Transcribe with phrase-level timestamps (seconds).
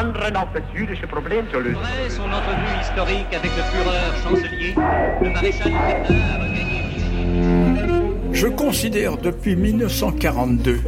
[0.00, 1.76] anderen auch das jüdische Problem zu lösen.
[1.76, 4.74] Après son entrevue historique avec le Führer chancelier,
[5.22, 8.32] le maréchal Pétain a regagné Vichy.
[8.32, 10.80] Je considère depuis 1942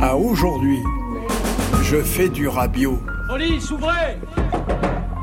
[0.00, 0.78] à aujourd'hui,
[1.84, 2.98] je fais du rabio.
[3.28, 4.18] Police, ouvrez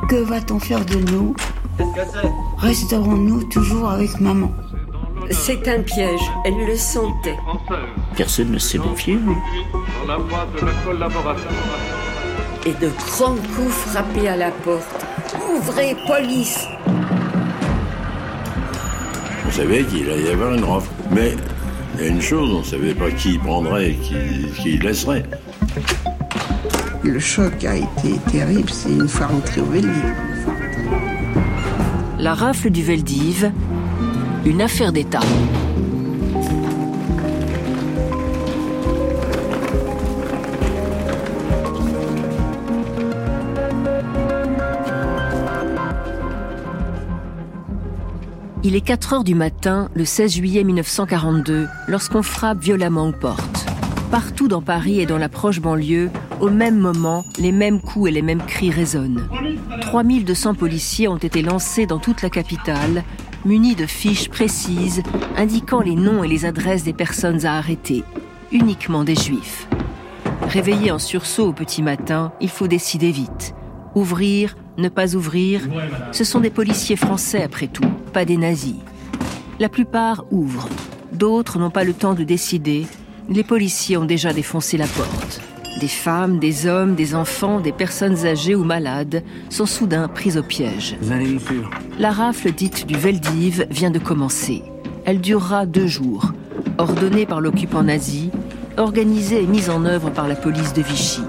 [0.10, 1.36] Que va-t-on faire de nous?
[1.78, 2.66] Qu'est-ce que c'est?
[2.68, 4.52] Resterons-nous toujours avec maman?
[5.32, 7.36] C'est un piège, elle le sentait.
[8.16, 9.36] Personne ne s'est méfié, lui.
[9.74, 11.50] Dans la voie de la collaboration.
[12.66, 15.06] Et de grands coups frappés à la porte.
[15.56, 16.68] Ouvrez, police
[19.48, 20.90] On savait qu'il allait y avoir une rafle.
[21.12, 21.36] Mais
[21.96, 24.16] il y a une chose, on ne savait pas qui prendrait et qui,
[24.62, 25.24] qui laisserait.
[27.04, 30.16] Le choc a été terrible, c'est une fois rentré au Veldiv.
[32.18, 33.52] La rafle du Veldiv,
[34.44, 35.20] une affaire d'État.
[48.68, 53.68] Il est 4 heures du matin, le 16 juillet 1942, lorsqu'on frappe violemment aux portes.
[54.10, 56.10] Partout dans Paris et dans la proche banlieue,
[56.42, 59.30] au même moment, les mêmes coups et les mêmes cris résonnent.
[59.82, 63.04] 3200 policiers ont été lancés dans toute la capitale,
[63.46, 65.04] munis de fiches précises
[65.38, 68.04] indiquant les noms et les adresses des personnes à arrêter,
[68.52, 69.68] uniquement des juifs.
[70.42, 73.54] Réveillés en sursaut au petit matin, il faut décider vite.
[73.94, 75.62] Ouvrir, ne pas ouvrir,
[76.12, 78.76] ce sont des policiers français après tout, pas des nazis.
[79.60, 80.70] La plupart ouvrent,
[81.14, 82.86] d'autres n'ont pas le temps de décider,
[83.30, 85.42] les policiers ont déjà défoncé la porte.
[85.80, 90.44] Des femmes, des hommes, des enfants, des personnes âgées ou malades sont soudain pris au
[90.44, 90.98] piège.
[92.00, 94.64] La rafle dite du Veldiv vient de commencer.
[95.06, 96.32] Elle durera deux jours,
[96.78, 98.32] ordonnée par l'occupant nazi,
[98.78, 101.22] organisée et mise en œuvre par la police de Vichy.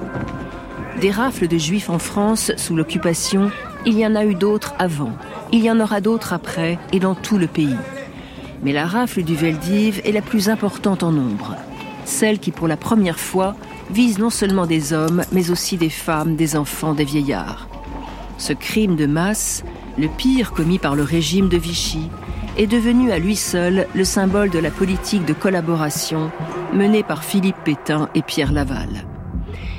[1.00, 3.50] Des rafles de juifs en France sous l'occupation,
[3.84, 5.12] il y en a eu d'autres avant,
[5.52, 7.76] il y en aura d'autres après et dans tout le pays.
[8.62, 11.54] Mais la rafle du Veldiv est la plus importante en nombre.
[12.06, 13.54] Celle qui, pour la première fois,
[13.90, 17.68] vise non seulement des hommes, mais aussi des femmes, des enfants, des vieillards.
[18.38, 19.64] Ce crime de masse,
[19.98, 22.08] le pire commis par le régime de Vichy,
[22.56, 26.30] est devenu à lui seul le symbole de la politique de collaboration
[26.72, 29.04] menée par Philippe Pétain et Pierre Laval.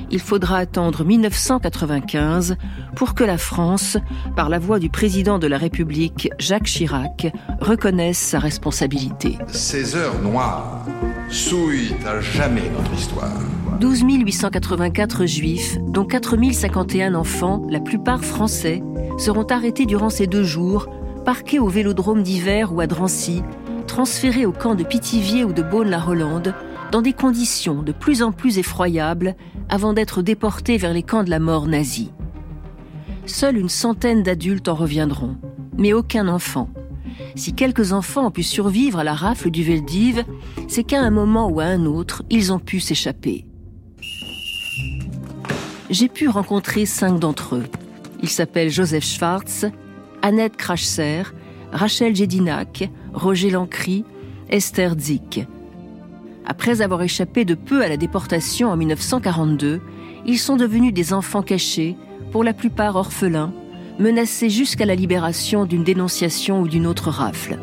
[0.10, 2.56] Il faudra attendre 1995
[2.96, 3.98] pour que la France,
[4.36, 9.38] par la voix du président de la République, Jacques Chirac, reconnaisse sa responsabilité.
[9.48, 10.86] Ces heures noires
[11.30, 13.42] souillent à jamais notre histoire.
[13.80, 18.82] 12 884 juifs, dont 4 051 enfants, la plupart français,
[19.18, 20.88] seront arrêtés durant ces deux jours,
[21.26, 23.44] parqués au vélodrome d'hiver ou à Drancy,
[23.86, 26.54] transférés au camp de Pithiviers ou de Beaune-la-Rolande,
[26.92, 29.36] dans des conditions de plus en plus effroyables,
[29.70, 32.12] avant d'être déportés vers les camps de la mort nazie.
[33.26, 35.38] Seule une centaine d'adultes en reviendront,
[35.78, 36.70] mais aucun enfant.
[37.36, 40.24] Si quelques enfants ont pu survivre à la rafle du Veldiv,
[40.68, 43.46] c'est qu'à un moment ou à un autre, ils ont pu s'échapper.
[45.90, 47.66] J'ai pu rencontrer cinq d'entre eux.
[48.22, 49.66] Ils s'appellent Joseph Schwartz,
[50.22, 51.24] Annette Krachser,
[51.72, 54.04] Rachel Jedinac, Roger Lancry,
[54.50, 55.48] Esther Zick.
[56.50, 59.82] Après avoir échappé de peu à la déportation en 1942,
[60.26, 61.98] ils sont devenus des enfants cachés,
[62.32, 63.54] pour la plupart orphelins,
[64.00, 67.60] menacés jusqu'à la libération d'une dénonciation ou d'une autre rafle.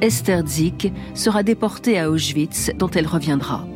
[0.00, 3.66] Esther Zick sera déportée à Auschwitz, dont elle reviendra.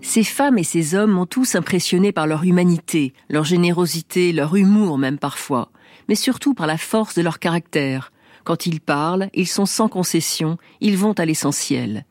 [0.00, 4.98] Ces femmes et ces hommes m'ont tous impressionné par leur humanité, leur générosité, leur humour
[4.98, 5.70] même parfois,
[6.08, 8.11] mais surtout par la force de leur caractère.
[8.44, 12.04] Quand ils parlent, ils sont sans concession, ils vont à l'essentiel.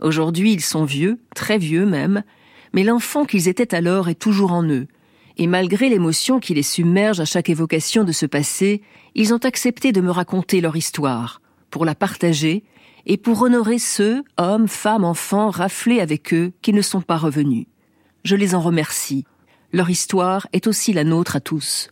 [0.00, 2.22] Aujourd'hui, ils sont vieux, très vieux même,
[2.72, 4.86] mais l'enfant qu'ils étaient alors est toujours en eux.
[5.36, 8.82] Et malgré l'émotion qui les submerge à chaque évocation de ce passé,
[9.14, 11.40] ils ont accepté de me raconter leur histoire,
[11.70, 12.64] pour la partager
[13.06, 17.66] et pour honorer ceux, hommes, femmes, enfants, raflés avec eux, qui ne sont pas revenus.
[18.24, 19.24] Je les en remercie.
[19.72, 21.90] Leur histoire est aussi la nôtre à tous.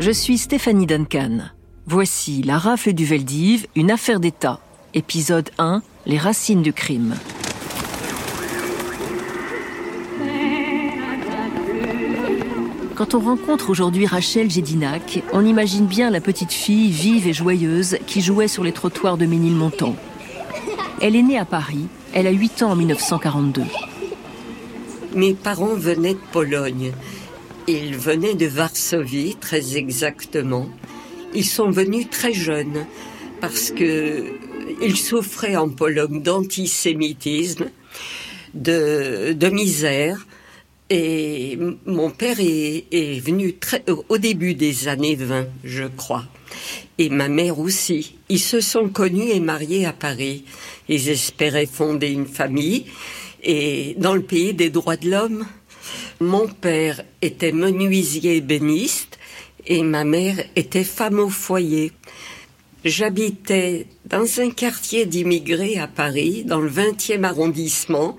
[0.00, 1.40] Je suis Stéphanie Duncan.
[1.84, 4.58] Voici La rafle du Veldiv, une affaire d'État.
[4.94, 7.16] Épisode 1, Les racines du crime.
[12.94, 17.98] Quand on rencontre aujourd'hui Rachel Jedinac, on imagine bien la petite fille vive et joyeuse
[18.06, 19.96] qui jouait sur les trottoirs de Ménilmontant.
[21.02, 23.64] Elle est née à Paris, elle a 8 ans en 1942.
[25.14, 26.92] Mes parents venaient de Pologne.
[27.68, 30.68] Ils venaient de Varsovie, très exactement.
[31.34, 32.86] Ils sont venus très jeunes
[33.40, 34.24] parce que
[34.82, 37.70] ils souffraient en Pologne d'antisémitisme.
[38.54, 40.26] de, de misère.
[40.92, 46.24] Et mon père est, est venu très, au début des années 20, je crois.
[46.98, 48.16] Et ma mère aussi.
[48.28, 50.44] Ils se sont connus et mariés à Paris.
[50.88, 52.86] Ils espéraient fonder une famille.
[53.44, 55.46] Et dans le pays des droits de l'homme,
[56.20, 59.18] mon père était menuisier ébéniste
[59.66, 61.92] et ma mère était femme au foyer.
[62.84, 68.18] J'habitais dans un quartier d'immigrés à Paris, dans le 20e arrondissement,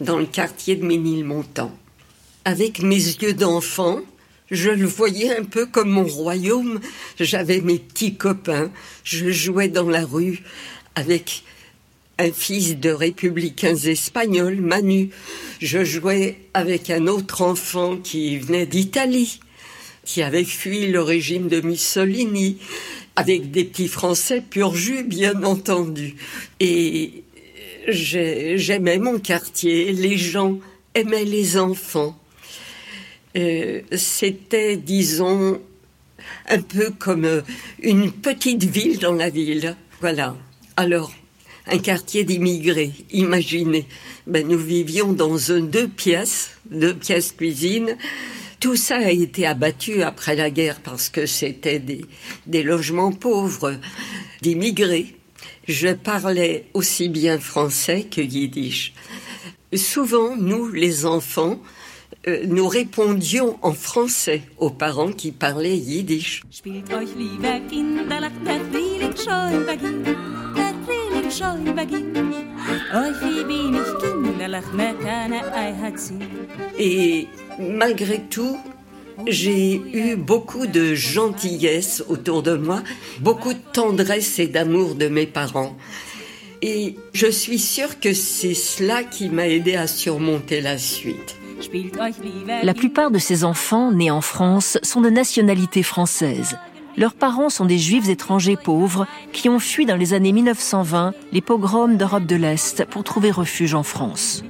[0.00, 1.72] dans le quartier de Ménilmontant.
[2.46, 4.00] Avec mes yeux d'enfant,
[4.50, 6.80] je le voyais un peu comme mon royaume.
[7.20, 8.70] J'avais mes petits copains,
[9.04, 10.42] je jouais dans la rue
[10.94, 11.42] avec
[12.18, 15.10] un fils de républicains espagnols, Manu.
[15.60, 19.40] Je jouais avec un autre enfant qui venait d'Italie,
[20.04, 22.58] qui avait fui le régime de Mussolini,
[23.14, 26.16] avec des petits Français pur jus, bien entendu.
[26.60, 27.22] Et
[27.88, 30.58] j'aimais mon quartier, les gens
[30.94, 32.18] aimaient les enfants.
[33.36, 35.60] Euh, C'était, disons,
[36.48, 37.42] un peu comme
[37.80, 39.76] une petite ville dans la ville.
[40.00, 40.36] Voilà.
[40.76, 41.12] Alors,
[41.68, 42.92] un quartier d'immigrés.
[43.12, 43.86] Imaginez,
[44.26, 47.96] ben, nous vivions dans un deux pièces, deux pièces cuisine.
[48.60, 52.04] Tout ça a été abattu après la guerre parce que c'était des,
[52.46, 53.78] des logements pauvres
[54.42, 55.14] d'immigrés.
[55.68, 58.94] Je parlais aussi bien français que yiddish.
[59.74, 61.60] Souvent, nous, les enfants,
[62.26, 66.42] euh, nous répondions en français aux parents qui parlaient yiddish.
[76.78, 77.26] Et
[77.58, 78.56] malgré tout,
[79.26, 82.82] j'ai eu beaucoup de gentillesse autour de moi,
[83.20, 85.76] beaucoup de tendresse et d'amour de mes parents.
[86.62, 91.36] Et je suis sûre que c'est cela qui m'a aidé à surmonter la suite.
[92.62, 96.56] La plupart de ces enfants nés en France sont de nationalité française.
[96.98, 101.40] Leurs parents sont des juifs étrangers pauvres qui ont fui dans les années 1920 les
[101.40, 104.42] pogroms d'Europe de l'Est pour trouver refuge en France.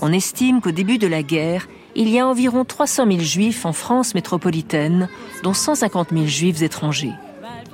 [0.00, 1.66] On estime qu'au début de la guerre,
[1.96, 5.08] il y a environ 300 000 juifs en France métropolitaine,
[5.42, 7.14] dont 150 000 juifs étrangers.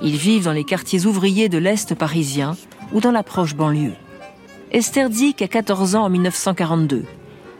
[0.01, 2.57] Ils vivent dans les quartiers ouvriers de l'Est parisien
[2.93, 3.93] ou dans la proche banlieue.
[4.71, 7.05] Esther Dick a 14 ans en 1942.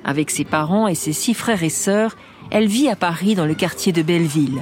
[0.03, 2.17] Avec ses parents et ses six frères et sœurs,
[2.49, 4.61] elle vit à Paris dans le quartier de Belleville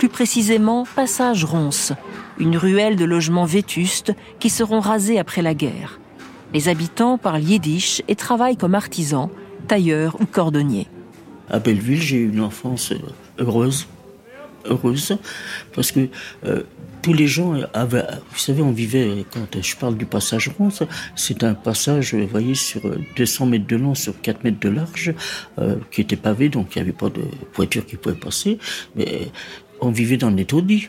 [0.00, 1.92] plus précisément Passage Ronce,
[2.38, 6.00] une ruelle de logements vétustes qui seront rasés après la guerre.
[6.54, 9.28] Les habitants parlent yiddish et travaillent comme artisans,
[9.68, 10.86] tailleurs ou cordonniers.
[11.50, 12.94] À Belleville, j'ai eu une enfance
[13.38, 13.88] heureuse,
[14.64, 15.18] heureuse,
[15.74, 16.08] parce que
[16.46, 16.62] euh,
[17.02, 20.82] tous les gens avaient, vous savez, on vivait, quand je parle du passage ronce,
[21.14, 22.80] c'est un passage, vous voyez, sur
[23.16, 25.12] 200 mètres de long, sur 4 mètres de large,
[25.58, 27.20] euh, qui était pavé, donc il n'y avait pas de
[27.52, 28.58] voiture qui pouvait passer,
[28.96, 29.30] mais
[29.80, 30.88] on vivait dans les taudis.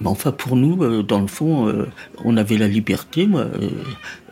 [0.00, 1.86] Mais enfin, pour nous, euh, dans le fond, euh,
[2.24, 3.26] on avait la liberté.
[3.26, 3.68] Moi, euh,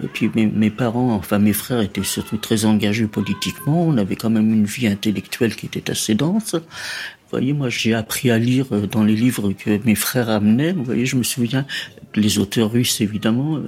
[0.02, 3.86] et puis mes, parents, enfin mes frères étaient surtout très engagés politiquement.
[3.86, 6.54] On avait quand même une vie intellectuelle qui était assez dense.
[6.54, 10.72] Vous voyez, moi, j'ai appris à lire dans les livres que mes frères amenaient.
[10.72, 11.66] Vous voyez, je me souviens,
[12.14, 13.60] les auteurs russes, évidemment.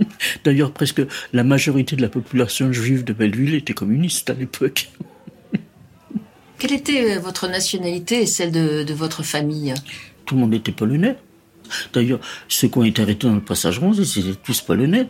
[0.44, 4.90] D'ailleurs, presque la majorité de la population juive de Belleville était communiste à l'époque.
[6.58, 9.74] Quelle était euh, votre nationalité et celle de, votre famille?
[10.26, 11.16] Tout le monde était polonais.
[11.92, 15.08] D'ailleurs, ceux qui ont été arrêtés dans le passage rond, ils étaient tous polonais.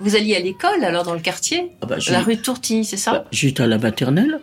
[0.00, 1.70] Vous alliez à l'école alors dans le quartier?
[1.82, 3.12] Ah bah, La rue de Tourtille, c'est ça?
[3.12, 4.40] Bah, J'étais à la maternelle.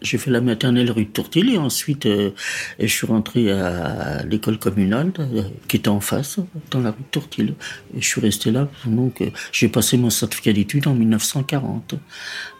[0.00, 2.30] J'ai fait la maternelle rue de Tourtille et ensuite euh,
[2.78, 6.38] je suis rentré à l'école communale euh, qui était en face,
[6.70, 7.54] dans la rue de Tourtille.
[7.96, 8.68] Et je suis resté là.
[8.86, 9.22] Donc
[9.52, 11.94] j'ai passé mon certificat d'études en 1940.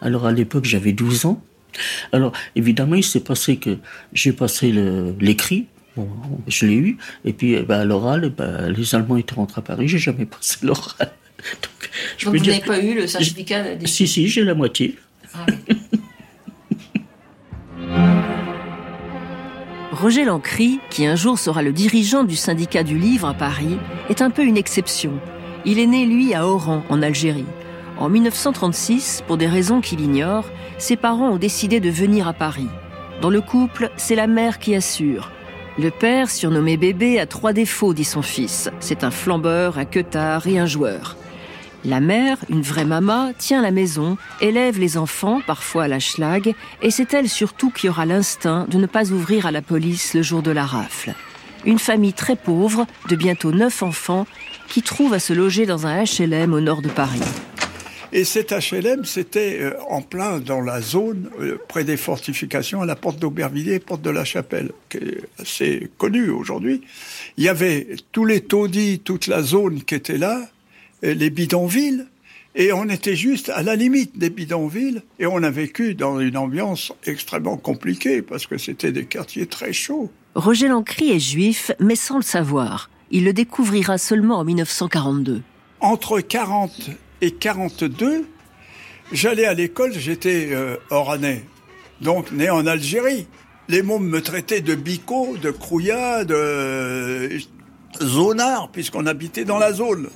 [0.01, 1.43] Alors à l'époque j'avais 12 ans.
[2.11, 3.77] Alors, évidemment, il s'est passé que
[4.13, 4.73] j'ai passé
[5.19, 6.09] l'écrit, bon,
[6.47, 9.87] je l'ai eu, et puis bah, à l'oral, bah, les Allemands étaient rentrés à Paris,
[9.87, 11.11] j'ai jamais passé l'oral.
[11.61, 13.87] Donc, je Donc vous n'avez pas eu le certificat des...
[13.87, 14.97] Si, si, j'ai la moitié.
[15.33, 15.45] Ah
[19.91, 23.77] Roger Lancry, qui un jour sera le dirigeant du syndicat du livre à Paris,
[24.09, 25.13] est un peu une exception.
[25.63, 27.45] Il est né, lui, à Oran, en Algérie.
[27.97, 30.45] En 1936, pour des raisons qu'il ignore,
[30.77, 32.67] ses parents ont décidé de venir à Paris.
[33.21, 35.31] Dans le couple, c'est la mère qui assure.
[35.79, 38.69] Le père, surnommé bébé, a trois défauts, dit son fils.
[38.81, 41.15] C'est un flambeur, un queutard et un joueur.
[41.85, 46.53] La mère, une vraie maman, tient la maison, élève les enfants, parfois à la schlag,
[46.81, 50.21] et c'est elle surtout qui aura l'instinct de ne pas ouvrir à la police le
[50.21, 51.13] jour de la rafle.
[51.63, 54.27] Une famille très pauvre, de bientôt neuf enfants,
[54.67, 57.21] qui trouve à se loger dans un HLM au nord de Paris.
[58.17, 62.85] Et cet HLM, c'était euh, en plein dans la zone, euh, près des fortifications, à
[62.85, 66.79] la porte d'Aubervilliers, porte de la Chapelle, qui est assez connue aujourd'hui.
[67.35, 70.47] Il y avait tous les taudis, toute la zone qui était là,
[71.03, 72.05] les bidonvilles,
[72.55, 76.37] et on était juste à la limite des bidonvilles, et on a vécu dans une
[76.37, 80.09] ambiance extrêmement compliquée, parce que c'était des quartiers très chauds.
[80.35, 82.89] Roger Lancry est juif, mais sans le savoir.
[83.11, 85.41] Il le découvrira seulement en 1942.
[85.81, 86.91] Entre 40
[87.25, 88.27] et 42,
[89.11, 91.43] j'allais à l'école, j'étais euh, oranais,
[91.99, 93.25] donc né en Algérie.
[93.67, 97.39] Les mômes me traitaient de bico, de crouillat, de euh,
[97.99, 100.09] zonard, puisqu'on habitait dans la zone.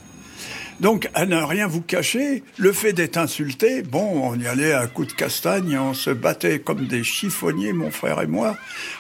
[0.82, 4.86] Donc, à ne rien vous cacher, le fait d'être insulté, bon, on y allait à
[4.86, 8.56] coups de castagne, on se battait comme des chiffonniers, mon frère et moi.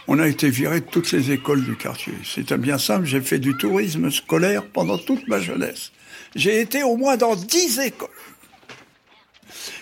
[0.08, 2.14] On a été virés de toutes les écoles du quartier.
[2.26, 5.92] C'était bien simple, j'ai fait du tourisme scolaire pendant toute ma jeunesse.
[6.36, 8.10] J'ai été au moins dans dix écoles.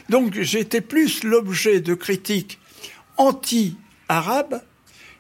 [0.10, 2.60] Donc, j'étais plus l'objet de critiques
[3.18, 4.62] anti-arabes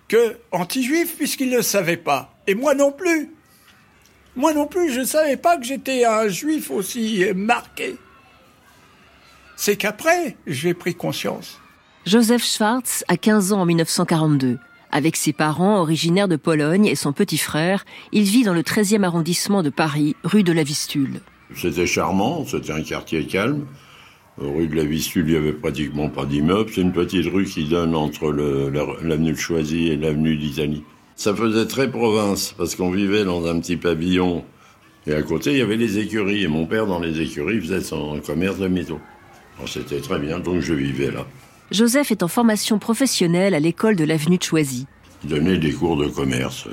[0.07, 2.33] que anti-juifs, puisqu'ils ne savaient pas.
[2.47, 3.31] Et moi non plus.
[4.35, 7.97] Moi non plus, je ne savais pas que j'étais un juif aussi marqué.
[9.55, 11.59] C'est qu'après, j'ai pris conscience.
[12.05, 14.59] Joseph Schwartz a 15 ans en 1942.
[14.91, 19.03] Avec ses parents originaires de Pologne et son petit frère, il vit dans le 13e
[19.03, 21.19] arrondissement de Paris, rue de la Vistule.
[21.55, 23.65] C'était charmant, c'était un quartier calme.
[24.37, 26.69] Rue de la Vistule, il n'y avait pratiquement pas d'immeubles.
[26.73, 30.83] C'est une petite rue qui donne entre l'avenue de Choisy et l'avenue d'Italie.
[31.15, 34.45] Ça faisait très province, parce qu'on vivait dans un petit pavillon.
[35.07, 36.43] Et à côté, il y avait les écuries.
[36.43, 38.99] Et mon père, dans les écuries, faisait son commerce de métaux.
[39.65, 41.25] C'était très bien, donc je vivais là.
[41.71, 44.87] Joseph est en formation professionnelle à l'école de l'avenue de Choisy.
[45.23, 46.67] Donnait des cours de commerce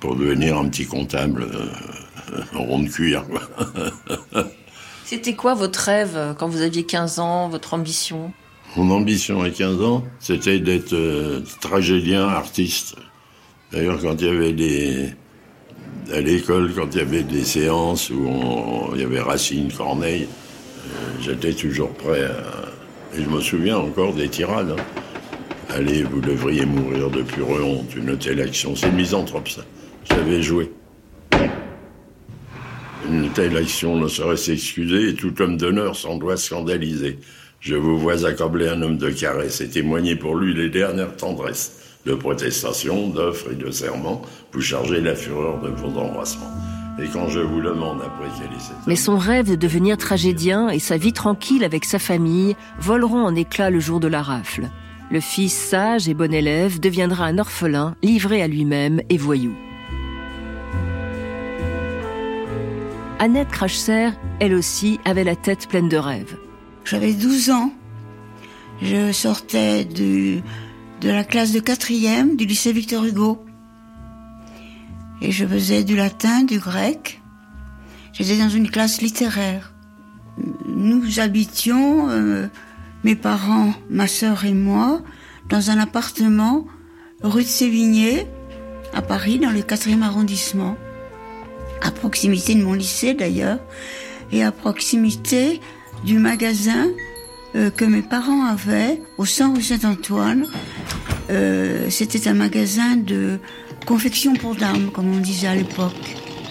[0.00, 3.24] pour devenir un petit comptable euh, rond de cuir.
[5.04, 8.32] C'était quoi votre rêve euh, quand vous aviez 15 ans, votre ambition?
[8.76, 12.96] Mon ambition à 15 ans, c'était d'être euh, tragédien, artiste.
[13.72, 15.08] D'ailleurs, quand il y avait des.
[16.12, 18.28] à l'école, quand il y avait des séances où
[18.94, 20.90] il y avait Racine, Corneille, euh,
[21.22, 22.67] j'étais toujours prêt à.
[23.16, 24.74] Et je me souviens encore des tirades.
[24.78, 24.82] Hein.
[25.70, 28.74] Allez, vous devriez mourir de pure honte, une telle action.
[28.74, 29.62] C'est misanthrope, ça.
[30.04, 30.72] J'avais joué.
[33.08, 37.18] Une telle action ne saurait s'excuser et tout homme d'honneur s'en doit scandaliser.
[37.60, 41.78] Je vous vois accabler un homme de caresse et témoigner pour lui les dernières tendresses
[42.06, 44.22] de protestation, d'offres et de serments,
[44.52, 46.50] vous chargez la fureur de vos embrassements.
[47.00, 48.86] Et quand je vous demande après quel est cette...
[48.86, 53.36] Mais son rêve de devenir tragédien et sa vie tranquille avec sa famille voleront en
[53.36, 54.68] éclats le jour de la rafle.
[55.10, 59.54] Le fils sage et bon élève deviendra un orphelin livré à lui-même et voyou.
[63.20, 66.36] Annette Crachser, elle aussi, avait la tête pleine de rêves.
[66.84, 67.72] J'avais 12 ans.
[68.82, 70.42] Je sortais du,
[71.00, 73.44] de la classe de quatrième du lycée Victor Hugo.
[75.20, 77.20] Et je faisais du latin, du grec.
[78.12, 79.72] J'étais dans une classe littéraire.
[80.66, 82.46] Nous habitions, euh,
[83.04, 85.02] mes parents, ma sœur et moi,
[85.48, 86.66] dans un appartement
[87.22, 88.26] rue de Sévigné,
[88.94, 90.76] à Paris, dans le quatrième arrondissement.
[91.82, 93.58] À proximité de mon lycée d'ailleurs,
[94.32, 95.60] et à proximité
[96.04, 96.86] du magasin
[97.56, 100.46] euh, que mes parents avaient au centre Saint-Antoine.
[101.30, 103.38] Euh, C'était un magasin de
[103.88, 105.94] confection pour dames, comme on disait à l'époque.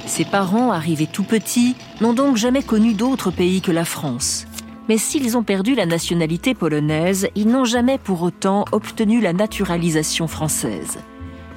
[0.07, 4.47] Ses parents, arrivés tout petits, n'ont donc jamais connu d'autre pays que la France.
[4.89, 10.27] Mais s'ils ont perdu la nationalité polonaise, ils n'ont jamais pour autant obtenu la naturalisation
[10.27, 10.97] française.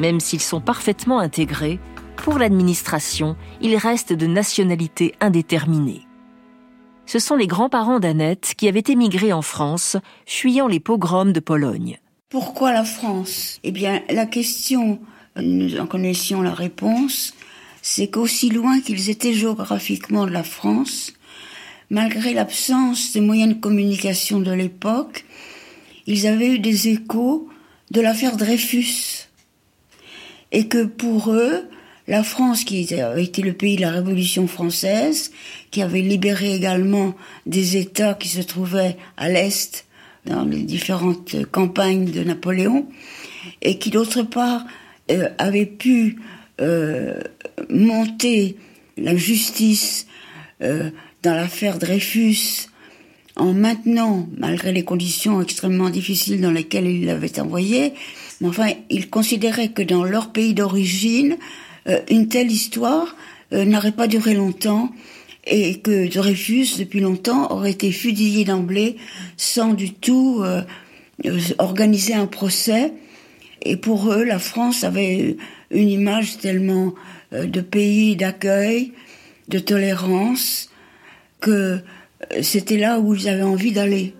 [0.00, 1.80] Même s'ils sont parfaitement intégrés,
[2.16, 6.06] pour l'administration, ils restent de nationalité indéterminée
[7.06, 9.96] ce sont les grands-parents d'Annette qui avaient émigré en France,
[10.26, 11.98] fuyant les pogroms de Pologne.
[12.28, 13.58] Pourquoi la France?
[13.64, 15.00] Eh bien, la question,
[15.42, 17.34] nous en connaissions la réponse,
[17.82, 21.12] c'est qu'aussi loin qu'ils étaient géographiquement de la France,
[21.90, 25.24] malgré l'absence des moyens de communication de l'époque,
[26.06, 27.48] ils avaient eu des échos
[27.90, 29.28] de l'affaire Dreyfus.
[30.52, 31.68] Et que pour eux,
[32.08, 35.30] la France, qui avait été le pays de la Révolution française,
[35.70, 37.14] qui avait libéré également
[37.46, 39.86] des États qui se trouvaient à l'Est
[40.26, 42.86] dans les différentes campagnes de Napoléon,
[43.62, 44.64] et qui d'autre part
[45.10, 46.16] euh, avait pu
[46.60, 47.20] euh,
[47.68, 48.56] monter
[48.96, 50.06] la justice
[50.62, 50.90] euh,
[51.22, 52.68] dans l'affaire Dreyfus
[53.36, 57.94] en maintenant, malgré les conditions extrêmement difficiles dans lesquelles il l'avait envoyé,
[58.40, 61.36] mais enfin, ils considéraient que dans leur pays d'origine,
[62.10, 63.16] une telle histoire
[63.52, 64.92] n'aurait pas duré longtemps
[65.46, 68.96] et que Dreyfus, depuis longtemps, aurait été fusillé d'emblée
[69.38, 70.44] sans du tout
[71.58, 72.92] organiser un procès.
[73.62, 75.36] Et pour eux, la France avait
[75.70, 76.94] une image tellement
[77.32, 78.92] euh, de pays d'accueil,
[79.48, 80.70] de tolérance,
[81.40, 81.80] que
[82.42, 84.14] c'était là où ils avaient envie d'aller.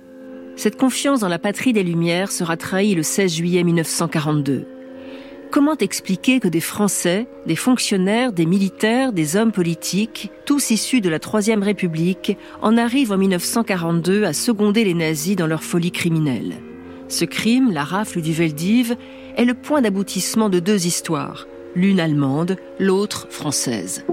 [0.56, 4.66] Cette confiance dans la patrie des Lumières sera trahie le 16 juillet 1942.
[5.50, 11.08] Comment expliquer que des Français, des fonctionnaires, des militaires, des hommes politiques, tous issus de
[11.08, 16.54] la Troisième République, en arrivent en 1942 à seconder les nazis dans leur folie criminelle?
[17.10, 18.96] Ce crime, la rafle du Veldiv,
[19.36, 24.04] est le point d'aboutissement de deux histoires, l'une allemande, l'autre française.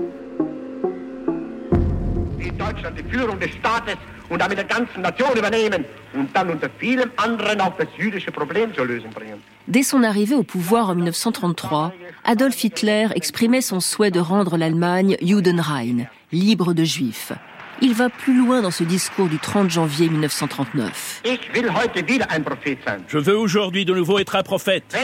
[9.67, 11.93] Dès son arrivée au pouvoir en 1933,
[12.25, 17.31] Adolf Hitler exprimait son souhait de rendre l'Allemagne Judenrein, libre de juifs.
[17.81, 21.21] Il va plus loin dans ce discours du 30 janvier 1939.
[23.07, 24.97] Je veux aujourd'hui de nouveau être un prophète.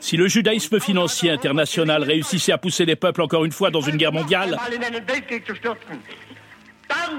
[0.00, 3.96] Si le judaïsme financier international réussissait à pousser les peuples encore une fois dans une
[3.96, 4.58] guerre mondiale,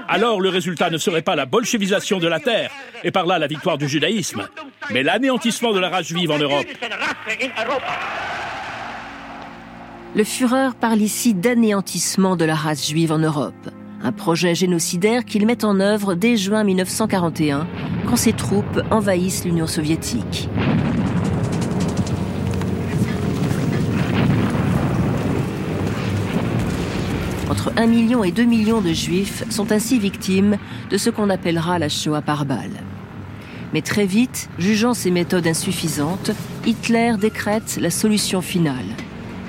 [0.08, 2.70] alors le résultat ne serait pas la bolchevisation de la terre,
[3.04, 4.48] et par là la victoire du judaïsme,
[4.90, 6.66] mais l'anéantissement de la race juive en Europe.
[10.16, 13.68] Le Führer parle ici d'anéantissement de la race juive en Europe,
[14.02, 17.66] un projet génocidaire qu'il met en œuvre dès juin 1941,
[18.08, 20.48] quand ses troupes envahissent l'Union soviétique.
[27.50, 30.56] Entre 1 million et 2 millions de juifs sont ainsi victimes
[30.88, 32.82] de ce qu'on appellera la Shoah par balle.
[33.74, 36.30] Mais très vite, jugeant ces méthodes insuffisantes,
[36.64, 38.86] Hitler décrète la solution finale.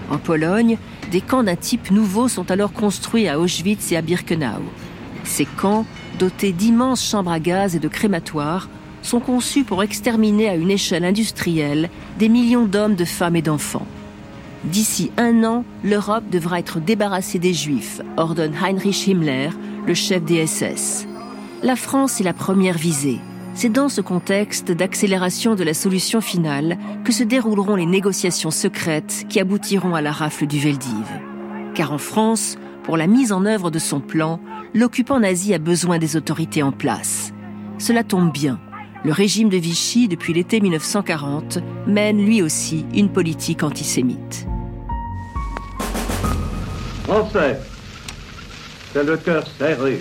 [0.10, 0.78] En Pologne,
[1.12, 4.64] des camps d'un type nouveau sont alors construits à Auschwitz et à Birkenau.
[5.24, 5.86] Ces camps,
[6.20, 8.70] dotés d'immenses chambres à gaz et de crématoires,
[9.02, 11.90] sont conçus pour exterminer à une échelle industrielle
[12.20, 13.88] des millions d'hommes, de femmes et d'enfants.
[14.64, 19.50] D'ici un an, l'Europe devra être débarrassée des Juifs, ordonne Heinrich Himmler,
[19.86, 21.08] le chef des SS.
[21.64, 23.20] La France est la première visée.
[23.60, 29.26] C'est dans ce contexte d'accélération de la solution finale que se dérouleront les négociations secrètes
[29.30, 31.08] qui aboutiront à la rafle du Veldiv.
[31.74, 34.40] Car en France, pour la mise en œuvre de son plan,
[34.76, 37.34] l'occupant nazi a besoin des autorités en place.
[37.80, 38.60] Cela tombe bien.
[39.04, 44.46] Le régime de Vichy, depuis l'été 1940, mène lui aussi une politique antisémite.
[47.06, 47.60] Français,
[48.94, 50.00] c'est le cœur serré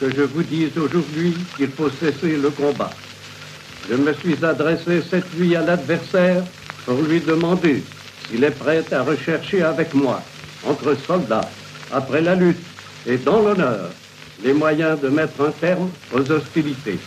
[0.00, 2.90] que je vous dise aujourd'hui qu'il faut cesser le combat.
[3.88, 6.42] Je me suis adressé cette nuit à l'adversaire
[6.84, 7.82] pour lui demander
[8.28, 10.20] s'il est prêt à rechercher avec moi,
[10.66, 11.48] entre soldats,
[11.92, 12.58] après la lutte
[13.06, 13.90] et dans l'honneur,
[14.42, 16.98] les moyens de mettre un terme aux hostilités.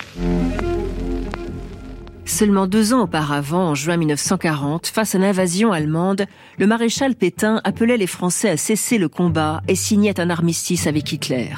[2.25, 6.25] Seulement deux ans auparavant, en juin 1940, face à l'invasion allemande,
[6.57, 11.11] le maréchal Pétain appelait les Français à cesser le combat et signait un armistice avec
[11.11, 11.49] Hitler.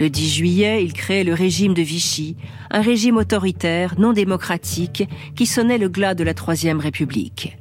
[0.00, 2.36] Le 10 juillet, il créait le régime de Vichy,
[2.70, 7.56] un régime autoritaire, non démocratique, qui sonnait le glas de la Troisième République.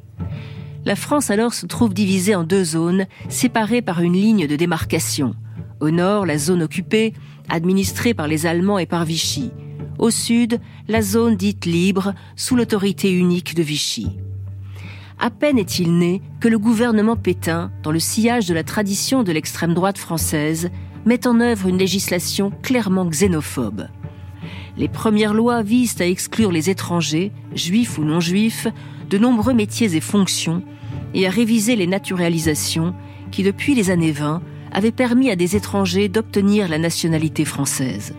[0.84, 5.36] La France alors se trouve divisée en deux zones, séparées par une ligne de démarcation.
[5.80, 7.14] Au nord, la zone occupée,
[7.50, 9.52] administrée par les Allemands et par Vichy.
[10.00, 14.18] Au sud, la zone dite libre, sous l'autorité unique de Vichy.
[15.20, 19.32] À peine est-il né que le gouvernement Pétain, dans le sillage de la tradition de
[19.32, 20.72] l'extrême droite française,
[21.06, 23.88] met en œuvre une législation clairement xénophobe.
[24.78, 28.68] Les premières lois visent à exclure les étrangers, juifs ou non juifs,
[29.10, 30.64] de nombreux métiers et fonctions,
[31.14, 32.96] et à réviser les naturalisations
[33.32, 38.16] qui, depuis les années 20, avaient permis à des étrangers d'obtenir la nationalité française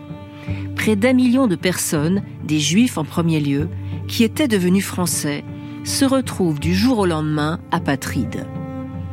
[0.75, 3.69] près d'un million de personnes, des juifs en premier lieu,
[4.07, 5.43] qui étaient devenus français,
[5.83, 8.45] se retrouvent du jour au lendemain apatrides.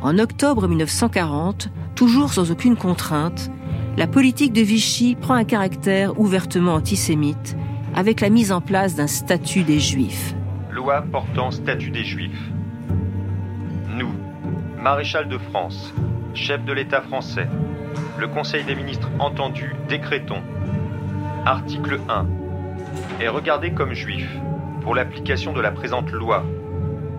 [0.01, 3.49] En octobre 1940, toujours sans aucune contrainte,
[3.95, 7.55] la politique de Vichy prend un caractère ouvertement antisémite
[7.95, 10.33] avec la mise en place d'un statut des juifs.
[10.71, 12.49] Loi portant statut des juifs.
[13.95, 14.11] Nous,
[14.81, 15.93] maréchal de France,
[16.33, 17.47] chef de l'État français,
[18.17, 20.41] le Conseil des ministres entendu, décrétons
[21.45, 22.25] Article 1.
[23.21, 24.27] Est regardé comme juif,
[24.81, 26.43] pour l'application de la présente loi,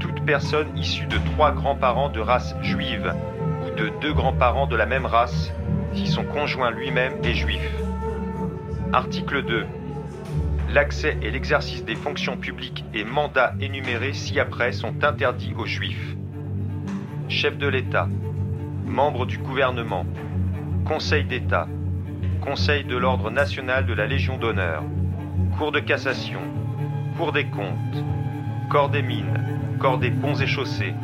[0.01, 3.15] toute personne issue de trois grands-parents de race juive
[3.77, 5.53] de deux grands-parents de la même race
[5.95, 7.61] si son conjoint lui-même est juif.
[8.93, 9.67] Article 2.
[10.71, 16.17] L'accès et l'exercice des fonctions publiques et mandats énumérés ci-après sont interdits aux juifs.
[17.29, 18.09] Chef de l'État,
[18.87, 20.07] membres du gouvernement,
[20.85, 21.69] Conseil d'État,
[22.41, 24.83] Conseil de l'Ordre national de la Légion d'honneur,
[25.59, 26.41] Cour de cassation,
[27.17, 28.05] Cour des comptes,
[28.69, 29.41] Corps des mines,
[29.79, 30.95] Corps des ponts et chaussées,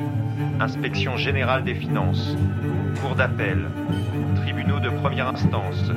[0.60, 2.36] Inspection générale des finances,
[3.00, 3.66] Cour d'appel,
[4.36, 5.90] Tribunaux de première instance,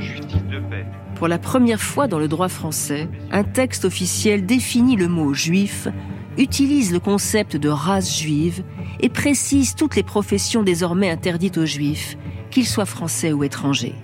[0.00, 0.84] Justice de paix.
[1.14, 5.88] Pour la première fois dans le droit français, un texte officiel définit le mot juif,
[6.36, 8.62] utilise le concept de race juive
[9.00, 12.18] et précise toutes les professions désormais interdites aux juifs,
[12.50, 13.94] qu'ils soient français ou étrangers.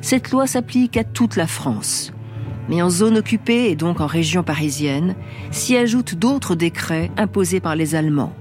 [0.00, 2.12] Cette loi s'applique à toute la France.
[2.68, 5.14] Mais en zone occupée et donc en région parisienne,
[5.50, 8.32] s'y ajoutent d'autres décrets imposés par les Allemands.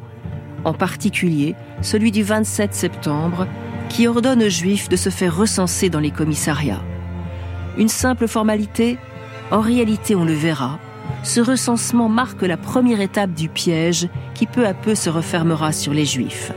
[0.66, 3.48] En particulier celui du 27 septembre,
[3.90, 6.84] qui ordonne aux Juifs de se faire recenser dans les commissariats.
[7.78, 8.98] Une simple formalité
[9.52, 10.80] En réalité, on le verra,
[11.24, 15.94] ce recensement marque la première étape du piège qui peu à peu se refermera sur
[15.94, 16.52] les Juifs.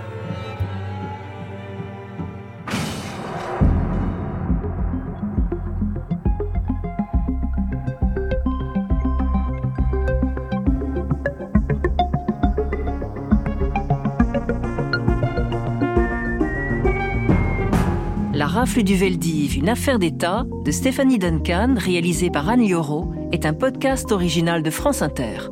[18.73, 23.53] Rafle du Veldiv, une affaire d'État de Stéphanie Duncan, réalisée par Anne Lioro, est un
[23.53, 25.51] podcast original de France Inter.